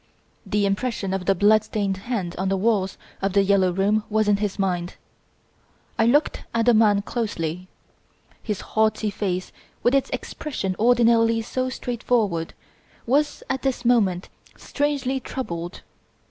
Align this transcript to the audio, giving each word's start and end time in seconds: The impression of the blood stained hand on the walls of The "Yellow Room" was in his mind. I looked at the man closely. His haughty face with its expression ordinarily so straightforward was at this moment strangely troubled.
The 0.47 0.65
impression 0.65 1.13
of 1.13 1.27
the 1.27 1.35
blood 1.35 1.63
stained 1.63 1.97
hand 1.97 2.35
on 2.39 2.49
the 2.49 2.57
walls 2.57 2.97
of 3.21 3.33
The 3.33 3.43
"Yellow 3.43 3.71
Room" 3.71 4.03
was 4.09 4.27
in 4.27 4.37
his 4.37 4.57
mind. 4.57 4.95
I 5.99 6.07
looked 6.07 6.41
at 6.55 6.65
the 6.65 6.73
man 6.73 7.03
closely. 7.03 7.67
His 8.41 8.61
haughty 8.61 9.11
face 9.11 9.51
with 9.83 9.93
its 9.93 10.09
expression 10.09 10.75
ordinarily 10.79 11.43
so 11.43 11.69
straightforward 11.69 12.55
was 13.05 13.43
at 13.47 13.61
this 13.61 13.85
moment 13.85 14.29
strangely 14.57 15.19
troubled. 15.19 15.81